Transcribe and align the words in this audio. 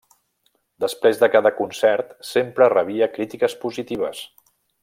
Després 0.85 1.19
de 1.23 1.29
cada 1.35 1.51
concert 1.59 2.17
sempre 2.31 2.71
rebia 2.75 3.11
crítiques 3.19 3.59
positives. 3.67 4.27